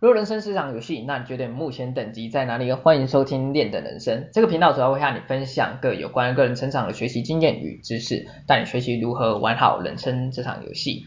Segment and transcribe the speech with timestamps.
[0.00, 2.72] 如果人生是场游戏，那你觉得目前等级在哪里？
[2.72, 11.02] 欢迎收听练的人生这个频道，主要会和你分享各有关个人成长的学习经验与知识，带你学习如何玩好人生这场游戏。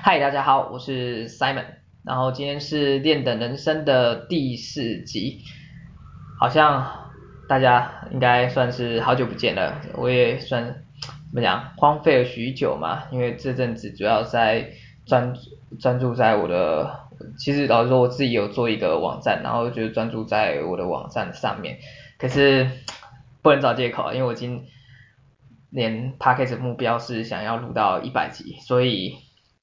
[0.00, 1.64] 嗨，大家好，我是 Simon，
[2.04, 5.40] 然后今天是练的人生的第四集，
[6.38, 7.10] 好像
[7.48, 10.62] 大家应该算是好久不见了，我也算
[11.02, 14.70] 怎么讲荒废了许久嘛，因为这阵子主要在
[15.04, 15.34] 专
[15.80, 17.05] 专注在我的。
[17.38, 21.78] 其实老实说，我自己有做一个网站，然后就专注在我的网站上面。
[22.18, 22.70] 可是
[23.42, 24.64] 不能找借口，因为我今
[25.70, 29.16] 年 Podcast 目标是想要录到一百集，所以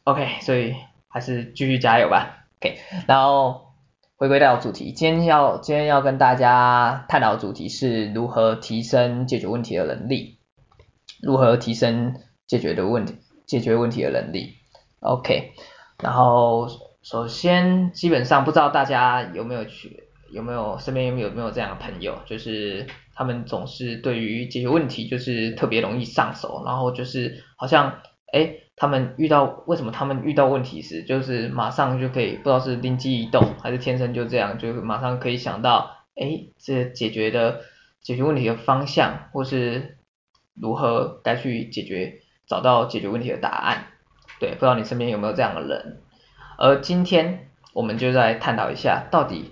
[0.03, 0.75] OK，所以
[1.07, 2.45] 还是继续加油吧。
[2.59, 2.77] OK，
[3.07, 3.73] 然后
[4.17, 10.39] 回归到主题，今天要今天要跟大家探讨的主题是如何提升解决问题的能力，
[11.21, 12.15] 如何提升
[12.47, 14.55] 解决的问题解决问题的能力。
[14.99, 15.53] OK，
[16.01, 16.67] 然后。
[17.03, 27.99] 首先，基本上不知道大家有没有去，有没有身边有没有没有这样的朋友，就是他们总是对于解决问题就是特别容易上手，然后就是好像，
[28.31, 37.63] 诶，他们遇到为什么他们遇到问题时，就是马上就可以不知道是灵机一动还是天生就这样，就马上可以想到，诶，这解决的
[38.01, 39.97] 解决问题的方向，或是
[40.55, 43.87] 如何该去解决，找到解决问题的答案。
[44.39, 45.97] 对，不知道你身边有没有这样的人。
[46.57, 49.51] 而今天我们就来探讨一下，到底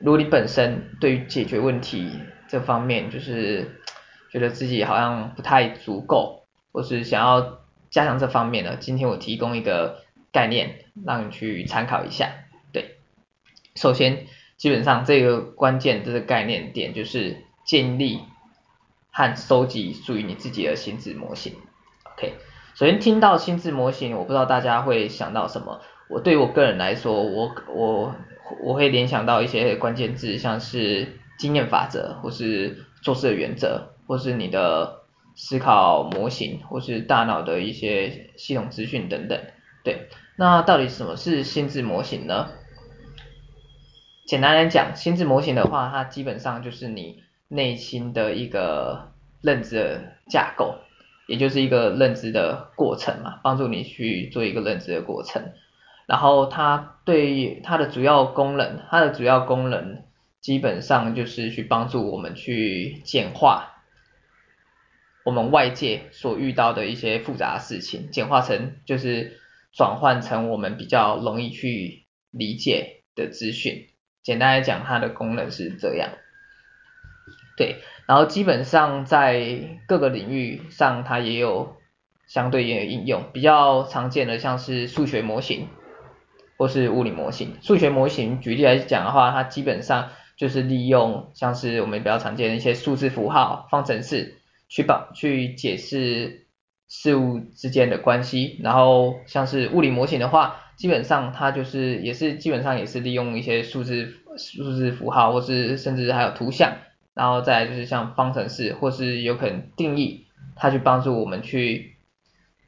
[0.00, 2.10] 如果你本身对于解决问题
[2.48, 3.80] 这方面，就是
[4.30, 7.60] 觉得自己好像不太足够，或是想要
[7.90, 12.30] 加强这方面的，今天我提供一个概念，让你去参考一下。
[12.72, 12.96] 对，
[13.74, 18.20] 首先基本上这个关键这个概念点就是建立
[19.10, 21.54] 和收集属于你自己的心智模型。
[22.16, 22.34] OK，
[22.74, 25.80] 首先听到心智模型，我不知道大家会想到什么。
[26.08, 28.14] 我对我个人来说，我我
[28.62, 35.02] 我会联想到一些关键字，像是经验法则，或是做事的原则，或是你的
[35.34, 39.40] 思考模型，或是大脑的一些系统资讯等等。
[39.82, 42.48] 对，那到底什么是心智模型呢？
[44.26, 50.76] 简单来讲，心智模型的话，它基本上就是你内心的一个认知的架构，
[51.26, 55.52] 也就是一个认知的过程嘛，帮助你去做一个认知的过程。
[56.06, 60.04] 然后它对它的主要功能，它的主要功能
[60.40, 63.82] 基本上就是去帮助我们去简化
[65.24, 69.40] 我们外界所遇到的一些复杂事情，简化成就是
[69.72, 73.88] 转换成我们比较容易去理解的资讯。
[74.22, 76.10] 简单来讲，它的功能是这样。
[77.56, 81.76] 对，然后基本上在各个领域上，它也有
[82.28, 85.68] 相对应的应用，比较常见的像是数学模型。
[86.56, 96.46] 或是物理模型，数学模型举例来讲的话，它基本上就是利用像是我们比较常见的一些数字符号、方程式去帮去解释
[96.88, 98.58] 事物之间的关系。
[98.62, 106.76] 然后像是物理模型的话，基本上它就是也是基本上也是利用一些数字数字符号，或是甚至还有图像，
[107.14, 111.96] 然后再就是像方程式或是有可能定义，它去帮助我们去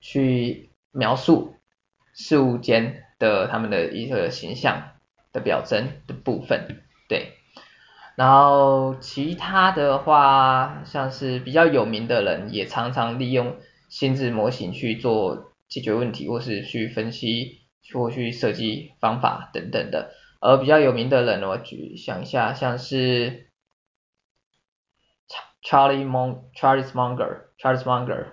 [0.00, 1.54] 去描述
[2.12, 3.04] 事物间。
[3.18, 4.92] 的他们的一个形象
[5.32, 7.34] 的表征的部分，对，
[8.16, 13.56] 然后其他的话，像是比较有名的人，也常常利用
[13.88, 17.60] 心智模型去做解决问题，或是去分析，
[17.92, 20.12] 或去设计方法等等的。
[20.40, 23.48] 而比较有名的人，我举想一下，像是
[25.62, 28.26] Charlie Mon Charlie Munger Charlie Munger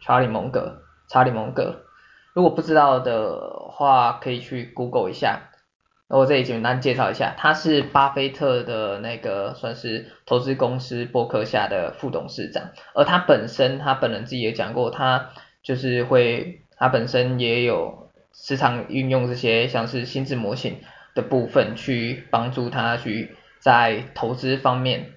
[0.00, 0.78] Charlie Munger
[1.10, 1.80] Charlie Munger
[2.32, 5.50] 如果不知道的话，可以去 Google 一下。
[6.08, 15.30] 那我这里简单介绍一下，他是巴菲特的那个算是投资公司伯克下的副董事长，而他本身他本人自己也讲过，他
[15.62, 20.80] 就是会，他本身也有时常运用这些像是心智模型
[21.14, 25.12] 的部分去帮助他去在投资方面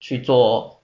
[0.00, 0.82] 去做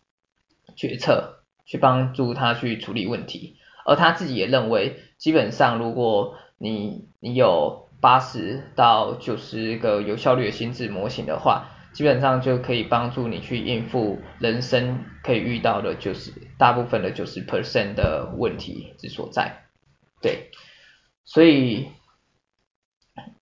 [0.76, 3.56] 决策，去帮助他去处理问题。
[3.84, 19.64] 而他自己也认为，基本上如果你你有八十到九十个有效率的心智模型的话，基本上就可以帮助你去应付人生可以遇到的九十大部分的九十 percent 的问题之所在。
[20.20, 20.50] 对，
[21.24, 21.88] 所以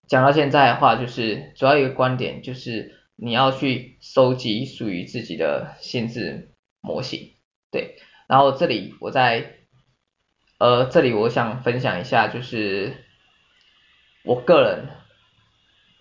[0.07, 6.51] 讲到现在的话，就是主要一个观点就是你要去收集属于自己的心智
[6.81, 7.31] 模型。
[7.71, 7.95] 对，
[8.27, 9.60] 然后这里我在。
[10.61, 12.93] 呃，这里我想分享一下，就是
[14.23, 14.89] 我个人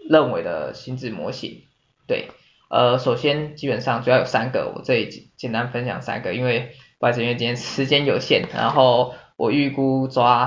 [0.06, 1.62] 认为的心智模型。
[2.06, 2.28] 对，
[2.68, 10.46] 呃，首先基本上主要有三个，我这里简单分享三个，因为不好意思，因为今天时间有限，然后我预估抓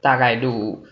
[0.00, 0.86] 大概录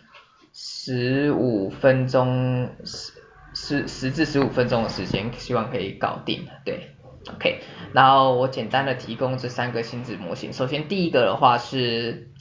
[0.52, 3.12] 十五分钟，十
[3.54, 6.48] 十十至十五分钟的时间，希望可以搞定。
[6.64, 6.90] 对
[7.36, 7.60] ，OK，
[7.92, 12.32] 然后我简单的提供这三个心智模型，首先第一个的话是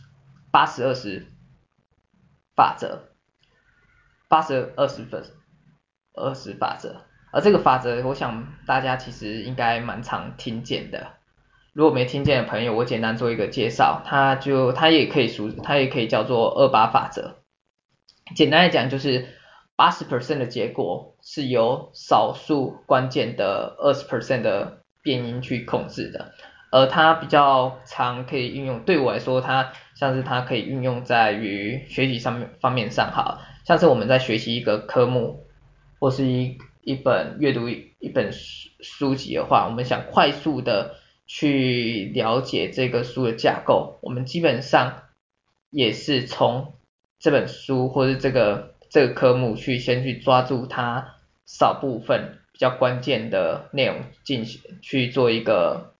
[0.57, 1.27] 八十二十
[2.55, 3.09] 法则，
[4.27, 5.23] 八十二十分
[6.15, 7.03] 二十法则。
[7.31, 11.09] 而这个法则，我想大家其实应该蛮常听见的。
[11.73, 17.35] 如果没听见的朋友，我简单做一个介绍，它就它也可以属，它也可以叫做二八法则。
[18.35, 19.27] 简单来讲，就是
[19.75, 26.33] 八十 percent 的结果是由少数关键的二十 percent 的变因去控制的。
[26.71, 35.45] 而它比较常可以运用，对我来说，它像是它可以运用在于学习上面方面上，哈像是我们在学习一个科目，
[35.99, 36.57] 或是一。
[36.87, 40.95] 一本阅读一本书书籍的话，我们想快速的
[41.25, 45.03] 去了解这个书的架构，我们基本上
[45.69, 46.75] 也是从
[47.19, 51.15] 这本书或是这个这个科目去先去抓住它
[51.45, 55.93] 少部分比较关键的内容进行去做一个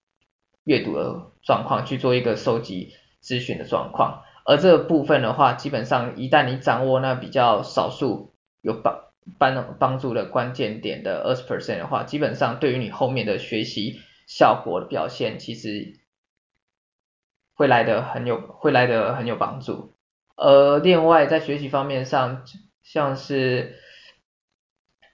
[0.64, 9.04] 阅读的状况，去做一个收集咨询的状况，而这个部分的话，基本上一旦你掌握那比较少数有帮
[9.38, 16.00] 帮帮助的关键点的二十 percent 的话，基本上对于你后面的学习效果的表现，其实
[17.54, 19.94] 会来得很有会来得很有帮助。
[20.36, 22.44] 而另外在学习方面上，
[22.82, 23.74] 像是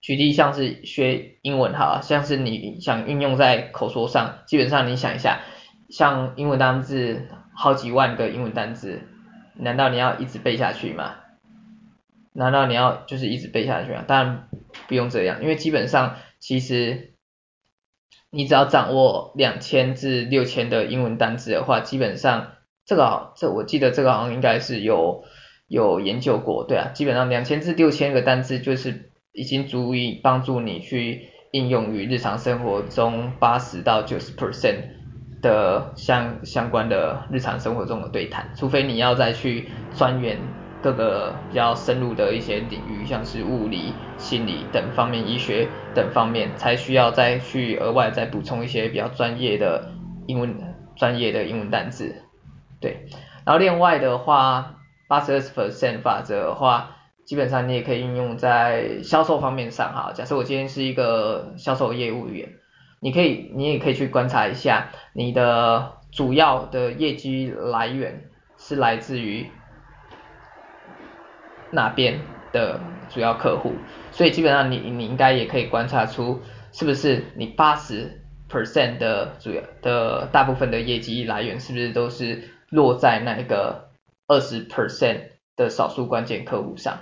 [0.02, 5.40] 举例像是学英文哈，像是你想运用在口说上，基本上你想一下，
[5.88, 9.00] 像英文单字好几万个英文单字，
[9.54, 11.14] 难道你要一直背下去吗？
[12.32, 14.04] 难道你要就是一直背下去啊？
[14.06, 14.48] 当然
[14.88, 17.14] 不用这样，因为基本上其实
[18.30, 22.54] 你只要掌握两千至六千的英文单词的话，基本上
[22.84, 25.22] 这个，这我记得这个好像应该是有
[25.68, 35.03] 有研究过，对啊，基本上两千至六千个单词就是已经足以帮助你去应用于日常生活中八十到九十 percent
[35.44, 40.38] 的相相关的日常生活中的对谈，除非你要再去钻研。
[40.84, 49.88] 各个比较深入的一些领域，像是物理、心理等方面、医学等方面，才需要再去额外再补充一些比较专业的
[50.26, 50.54] 英文
[50.94, 52.14] 专业的英文单词。
[52.82, 53.06] 对，
[53.46, 54.74] 然后另外的话，
[55.08, 56.90] 八十二十 percent 法则的话，
[57.24, 60.12] 基本上你也可以应用在销售方面上哈。
[60.12, 62.46] 假设我今天是一个销售业务员，
[63.04, 69.46] 你可以你也可以去观察一下，你的主要的业绩来源是来自于。
[71.70, 72.20] 哪边
[72.52, 72.78] 的
[73.10, 73.72] 主要客户，
[74.12, 76.40] 所以基本上你你应该也可以观察出，
[76.70, 83.90] 是不是你八十 percent 的主要的大部分的业绩来源，是不是都是落在那个
[84.28, 87.00] 二十 percent 的少数关键客户上？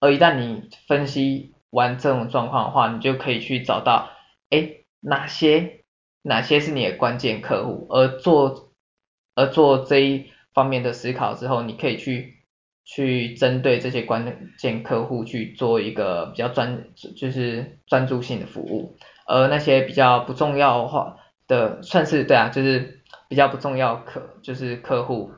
[0.00, 4.10] 而一旦你分析完这种状况的话，你就可以去找到，
[4.50, 5.84] 哎，哪些
[6.22, 8.72] 哪些是你的关键客户，而做
[9.34, 12.36] 而做这一方面的思考之后，你可以去。
[12.90, 25.32] 去针对这些关键客户去做一个比较专，就是专注性的服务，而那些比较不重要的话的，算是对啊，就是比较不重要客，就是客户，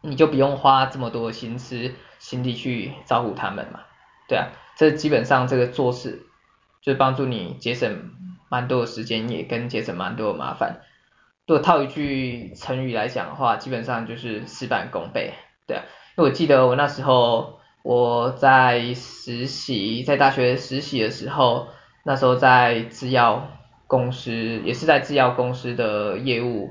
[0.00, 3.80] 你就不用花这么多心思心力去照顾他们嘛，
[4.26, 4.48] 对啊，
[4.78, 6.22] 这基本上这个做事
[6.80, 8.12] 就帮助你节省
[8.52, 10.82] 蛮多的时间，也跟节省蛮多的麻烦。
[11.46, 15.32] 如果套一句成语来讲的话，基本上就是事半功倍，
[15.66, 15.84] 对啊。
[16.18, 21.68] 因为我记得我那时候我在实习，在大学实习的时候，
[22.04, 23.48] 那时候在制药
[23.86, 26.68] 公司，也是在制药公司的业务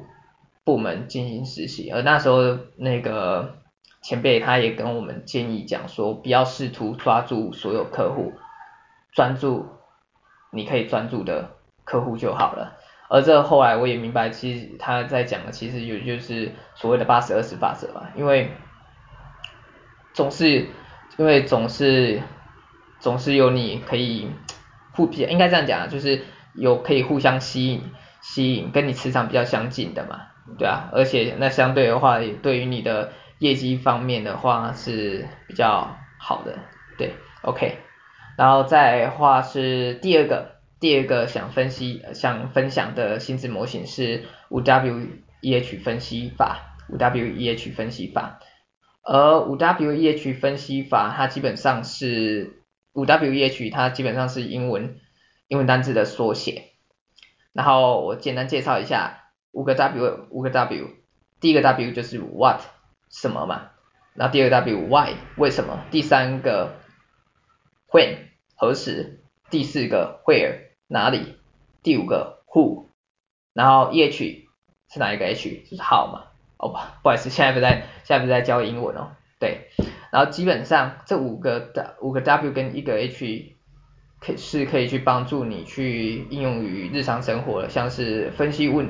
[0.63, 3.55] 部门进行实习，而那时候那个
[4.03, 8.33] 前辈他也跟我们建议讲说，不要试图抓住所有客户，
[9.11, 9.65] 专注
[10.51, 11.49] 你可以专注的
[11.91, 12.77] 客户就好了。
[13.09, 18.51] 而这后来我也明白，其实他在讲的其实也就是所谓的八十二十法则吧，因为。
[20.13, 20.67] 总是，
[21.15, 22.21] 因为总是，
[22.99, 24.29] 总是有你可以
[24.91, 27.81] 互比，应该这样讲，就是有可以互相吸引，
[28.19, 30.23] 吸引跟你磁场比较相近的嘛，
[30.57, 36.59] 对啊，而且那相对的话，也对于你的业绩方面的话是比较好的，
[36.97, 37.77] 对，OK，
[38.37, 45.09] 然后再话是第二个，第二个想分析想分享的心智模型是五 W
[45.39, 48.39] E H 分析法，五 W E H 分析法。
[49.03, 54.99] 而五 W E H 分析法，它基本上是五 W E H 它基本上是英文
[55.47, 56.71] 英文单字的缩写。
[57.53, 60.87] 然后我简单介绍一下五个 W 五个 W，
[61.39, 62.61] 第一个 W 就是 What
[63.11, 63.69] 什么嘛，
[64.15, 66.73] 然后第二个 W Why 为什么，第三个
[67.91, 68.17] When
[68.55, 69.21] 何时，
[69.51, 71.35] 第四个 Where 哪里，
[71.81, 72.83] 第五个 Who，
[73.53, 74.47] 然后 E H
[74.91, 76.23] 是哪一个 H 就是 How 嘛，
[76.57, 79.69] 哦不不好意思，现在不在现在不在教英文哦，对，
[80.11, 81.71] 然后基本上这五个
[82.01, 83.55] 五个 W 跟一个 H。
[84.23, 88.87] 可是可以去帮助你去应用于日常生活的，像是分析问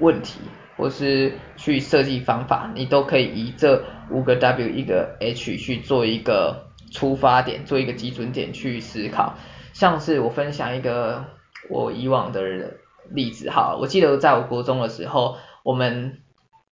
[0.00, 0.40] 问题，
[0.76, 9.36] 或是去设计方法，你都可以以这五个 W 一个 H 去做一个出发点，做一个基准点去思考。
[9.76, 11.26] 像是我分享一个
[11.68, 12.78] 我以往的
[13.10, 16.22] 例子哈，我记得在我国中的时候，我们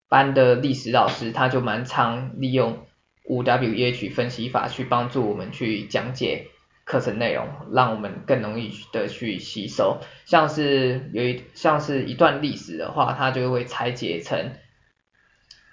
[0.08, 2.88] 班的历史老师他就蛮常利用
[3.26, 6.48] 五 W 一 H 分析法去帮助我们去讲解。
[6.86, 14.52] 课程内容让我们更容易的去吸收，像是有一像是一段历史的话，它就会拆解成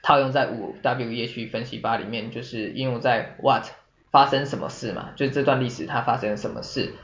[0.02, 3.66] 套用在五 W E H 分析法里面，就是应用在 What
[4.12, 6.94] 发生什么事嘛，就这段历史它发生了什么事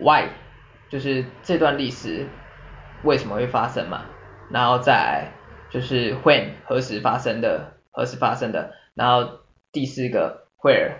[0.00, 0.28] ，Why
[0.88, 2.26] 就是这段历史
[3.04, 4.06] 为什么会发生嘛，
[4.50, 5.32] 然后再
[5.70, 9.40] 就是 When 何时发生的，何时发生的，然后
[9.72, 10.46] 第四个。
[10.60, 10.96] Where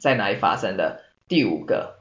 [0.00, 1.02] 在哪里发生的？
[1.28, 1.98] 第五个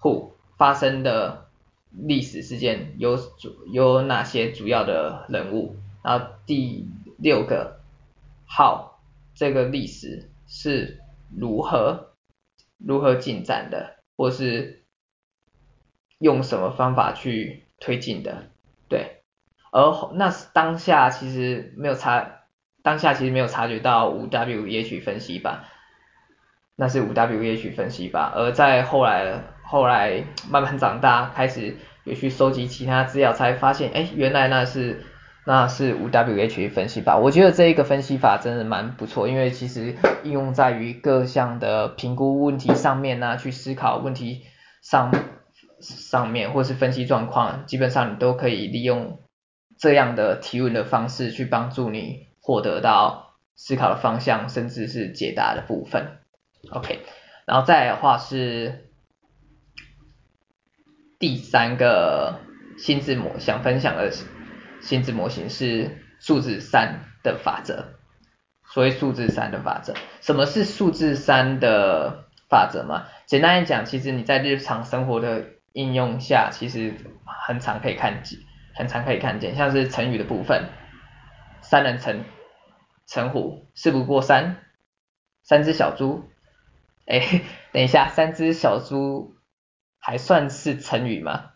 [0.00, 1.48] Who 发生的
[1.90, 5.76] 历史事件有主有哪些主要的人物？
[6.02, 6.88] 然后第
[7.18, 7.80] 六个
[8.48, 8.92] How
[9.34, 11.02] 这个历史是
[11.38, 12.14] 如何
[12.78, 14.79] 如何进展的，或是
[16.20, 18.44] 用什么方法去推进的？
[18.88, 19.22] 对，
[19.72, 22.24] 而那当下其实没有察，
[22.82, 25.64] 当下其实没有察觉到五 W E H 分析吧。
[26.76, 35.04] 那是五 W E H 分析法，而在后来后来慢慢长大，开始有去收集其他资料，才发现，哎，原来那是
[35.44, 37.18] 那是五 W H 分析法。
[37.18, 44.44] 我觉得这一个分析法真的蛮不错，因为其实应用在于各项的评估问题上面啊，去思考问题
[44.80, 45.12] 上
[45.80, 49.20] 上面，或是分析状况，基本上你都可以利用
[49.78, 56.18] 这样的提问的方式去帮助你获得到思考的方向，甚至是解答的部分。
[56.70, 57.00] OK，
[57.46, 58.90] 然后再来的话是
[61.18, 62.40] 第三个
[62.78, 64.12] 心智模想分享的
[64.80, 67.94] 心智模型是数字三的法则。
[68.72, 73.08] 所谓数字三的法则，什么是数字三的法则嘛？
[73.26, 78.38] 简单来讲，其实你在日常生活的应用下，其实很常可以看见，
[78.74, 80.68] 很常可以看见，像是成语的部分，
[81.60, 82.24] 三人成
[83.06, 84.56] 成虎，事不过三，
[85.42, 86.28] 三只小猪。
[87.06, 87.20] 哎，
[87.72, 89.34] 等一下，三只小猪
[89.98, 91.50] 还算是成语吗？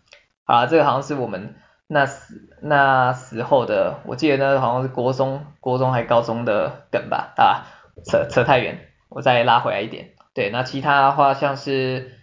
[0.45, 1.55] 好啦，这个好像是我们
[1.87, 7.67] 那时那时候的，我记得那好像是国中国中还高中的梗吧，啊，
[8.05, 10.11] 扯扯太远，我再拉回来一点。
[10.35, 12.19] 对，那其他的话像是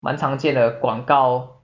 [0.00, 1.62] 蛮常见的广告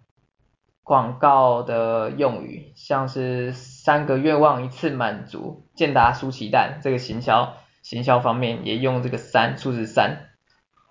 [0.83, 10.29] 广告的用语，像是三个愿望一次满足，健达出奇蛋，这个行销行销方面也用这个三数字三。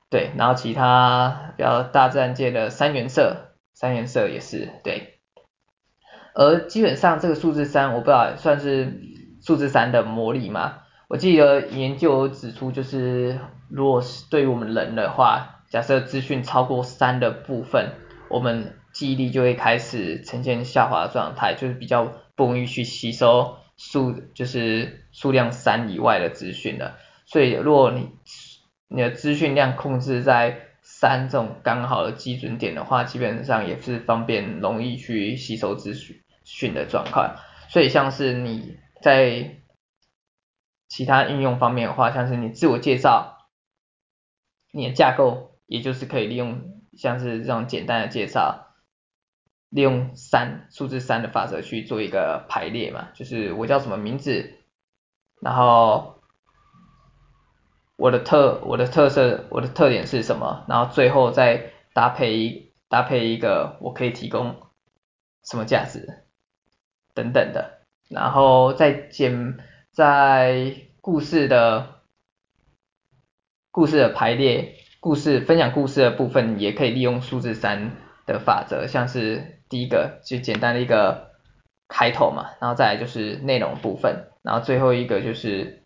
[0.09, 5.19] 对，然后其他比较大自然界的三原色，三原色也是对。
[6.33, 9.01] 而基本上这个数字三，我不知道算是
[9.41, 10.79] 数字三的魔力吗？
[11.07, 17.93] 我记得研究指出，就是如果是对于我们人的话，假设资讯超过三的部分，
[18.29, 26.97] 我们记忆力就会开始呈现下滑状态，就是比较不容易去吸收数，就是数量三以外的资讯了。
[27.25, 28.09] 所以如果你
[28.89, 35.93] 你的资讯量控制在三这种刚好的基准点的话，基本上也是方便容易去吸收资
[36.43, 37.37] 讯的状况。
[37.69, 39.61] 所以像是你在
[40.89, 43.37] 其他应用方面的话，像是你自我介绍，
[44.73, 48.67] 你的架构也就是可以利用像是这种简单的介绍，
[49.69, 54.53] 利用三数字三的法则去做一个排列嘛，就是我叫什么名字，
[55.41, 56.17] 然后。
[57.97, 60.65] 我的特我的特色我的特点是什么？
[60.67, 64.55] 然后最后再搭配一搭配一个我可以提供
[65.43, 66.23] 什么价值
[67.13, 69.59] 等等的，然后再简
[69.91, 72.01] 在故事的
[73.69, 81.31] 故事的排列故事分享故事的部分也可以利用数字三的法则，像是第一个就简单的一个
[81.89, 85.81] 开头嘛，然后再来就是内容部分，然后最后一个就是。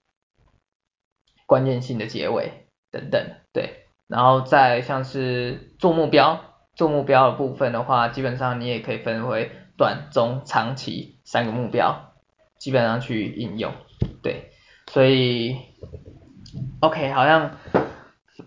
[1.48, 6.42] 关键性的结尾等等，对，然后再像是做目标，
[6.74, 12.16] 做目标的部分的话，基本上你也可以分为短、中、长期三个目标，
[12.58, 13.74] 基本上去应用，
[14.24, 14.54] 对，
[14.88, 15.56] 所以
[16.80, 17.52] ，OK，好像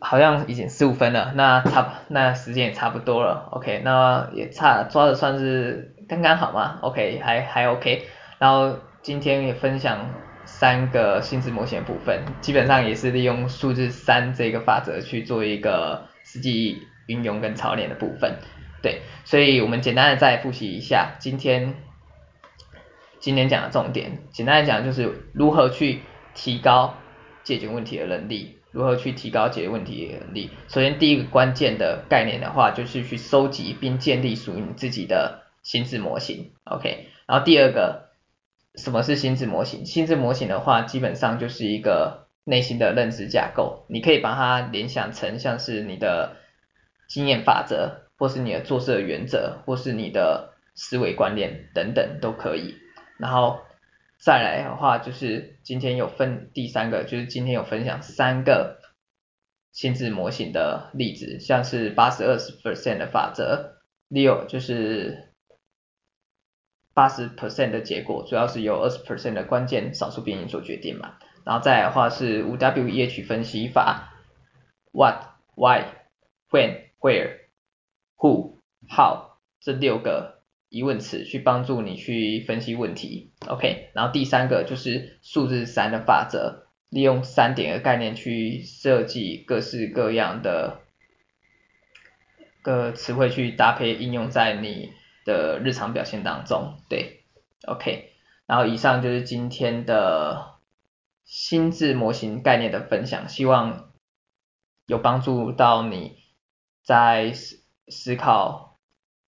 [0.00, 8.06] 好像已经十五分了，那差那时间也差不多了，OK，那也差抓的算是刚刚好嘛，OK，还还 OK，
[8.38, 10.08] 然后今天也分享。
[10.50, 18.38] 三个心智模型的部分，基本上也是利用数字三这个法则去做一个实际运用跟操练的部分。
[18.80, 21.74] 对，所以我们简单的再复习一下今天
[23.20, 24.22] 今天讲的重点。
[24.30, 26.00] 简单来讲就是如何去
[26.34, 26.94] 提高
[27.42, 30.50] 解决问题的能力，如何去提高解决问题能力。
[30.68, 36.52] 首先第一个关键的概念的话，就是去收集并建立属于你自己的心智模型。
[36.64, 38.06] OK，然后第二个。
[38.74, 39.86] 什么是心智模型？
[39.86, 43.84] 心智模型的话，基本上就是一个内心的认知架构。
[43.88, 46.36] 你可以把它联想成像是你的
[47.08, 52.76] 经验法则，或是你的做事的原则，或是你的思维观念等等都可以。
[53.18, 53.58] 然后
[54.18, 58.80] 再来的话，就是今天有分第三个，就是今天有分享三个
[59.72, 65.24] 心智模型的例子，像是八十二十 percent 的法则，六就是。
[66.94, 74.14] 八十 percent 的结果主要是由二十 percent 的关键少数变因所决定嘛，然后再来的话是五 W E H 分析法
[74.90, 75.22] ，What、
[75.54, 75.84] Why、
[76.50, 77.42] When、Where、
[78.16, 78.56] Who、
[78.88, 80.37] How 这六个
[80.68, 90.80] 疑问词去帮助你去分析问题，OK，然后第三个就是数字三的法则，利用三点的概念去设计各式各样的
[92.60, 94.92] 个词汇去搭配应用在你
[95.24, 97.24] 的日常表现当中，对
[97.66, 98.12] ，OK，
[98.46, 100.56] 然后以上就是今天的
[101.24, 103.90] 心智模型概念的分享，希望
[104.86, 106.18] 有帮助到你
[106.82, 108.67] 在思思考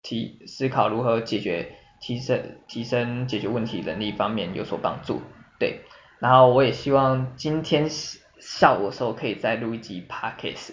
[0.08, 5.20] 提思考如何解决提升提升解决问题能力方面有所帮助，
[5.58, 5.80] 对，
[6.18, 10.72] 然后我也希望今天下午的时候可以再录一集 Podcast。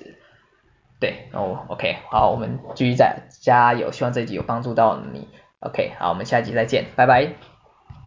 [1.01, 5.27] 对，哦，OK，好，我们继续再加油，希望这集有帮助到你。
[5.59, 7.54] OK，好，我们下集再见，拜拜。